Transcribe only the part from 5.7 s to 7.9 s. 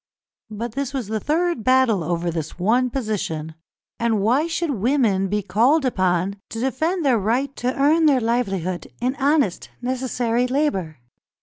upon to defend their right to